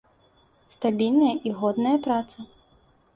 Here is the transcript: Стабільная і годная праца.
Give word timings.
Стабільная 0.75 1.33
і 1.49 1.51
годная 1.59 1.91
праца. 2.09 2.39